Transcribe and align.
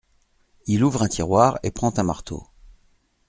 Il 0.65 0.83
ouvre 0.83 1.03
un 1.03 1.07
tiroir 1.07 1.59
et 1.61 1.69
prend 1.69 1.93
un 1.99 2.01
marteau. 2.01 2.47